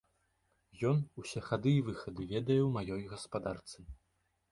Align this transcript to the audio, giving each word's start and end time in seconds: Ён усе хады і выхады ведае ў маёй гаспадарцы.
Ён 0.91 0.97
усе 1.23 1.43
хады 1.49 1.73
і 1.79 1.83
выхады 1.89 2.25
ведае 2.31 2.57
ў 2.63 2.69
маёй 2.79 3.05
гаспадарцы. 3.13 3.79